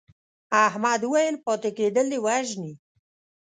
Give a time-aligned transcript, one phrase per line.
[0.65, 2.73] احمد وویل پاتې کېدل دې وژني.